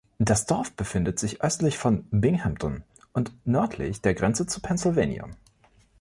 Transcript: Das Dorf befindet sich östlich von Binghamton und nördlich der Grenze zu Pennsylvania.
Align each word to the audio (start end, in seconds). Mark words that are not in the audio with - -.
Das 0.17 0.47
Dorf 0.47 0.71
befindet 0.75 1.19
sich 1.19 1.43
östlich 1.43 1.77
von 1.77 2.07
Binghamton 2.09 2.81
und 3.13 3.31
nördlich 3.45 4.01
der 4.01 4.15
Grenze 4.15 4.47
zu 4.47 4.59
Pennsylvania. 4.59 5.29